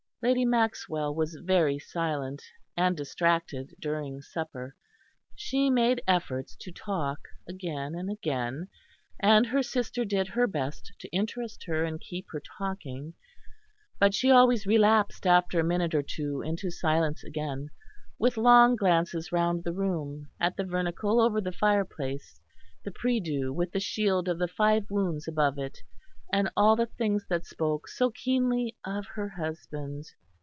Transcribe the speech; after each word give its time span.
Lady 0.23 0.45
Maxwell 0.45 1.15
was 1.15 1.33
very 1.43 1.79
silent 1.79 2.43
and 2.77 2.95
distracted 2.95 3.73
during 3.79 4.21
supper; 4.21 4.75
she 5.33 5.67
made 5.67 5.99
efforts 6.07 6.55
to 6.57 6.71
talk 6.71 7.19
again 7.49 7.95
and 7.95 8.07
again, 8.07 8.67
and 9.19 9.47
her 9.47 9.63
sister 9.63 10.05
did 10.05 10.27
her 10.27 10.45
best 10.45 10.91
to 10.99 11.07
interest 11.07 11.63
her 11.63 11.83
and 11.85 11.99
keep 12.01 12.27
her 12.31 12.43
talking; 12.59 13.15
but 13.99 14.13
she 14.13 14.29
always 14.29 14.67
relapsed 14.67 15.25
after 15.25 15.59
a 15.59 15.63
minute 15.63 15.95
or 15.95 16.03
two 16.03 16.43
into 16.43 16.69
silence 16.69 17.23
again, 17.23 17.67
with 18.19 18.37
long 18.37 18.75
glances 18.75 19.31
round 19.31 19.63
the 19.63 19.73
room, 19.73 20.29
at 20.39 20.55
the 20.55 20.63
Vernacle 20.63 21.19
over 21.19 21.41
the 21.41 21.51
fireplace, 21.51 22.39
the 22.83 22.91
prie 22.91 23.17
dieu 23.19 23.51
with 23.51 23.71
the 23.71 23.79
shield 23.79 24.27
of 24.27 24.37
the 24.37 24.47
Five 24.47 24.91
Wounds 24.91 25.27
above 25.27 25.57
it, 25.57 25.79
and 26.33 26.49
all 26.55 26.77
the 26.77 26.85
things 26.85 27.25
that 27.27 27.45
spoke 27.45 27.89
so 27.89 28.09
keenly 28.09 28.73
of 28.85 29.05
her 29.05 29.27
husband. 29.27 30.05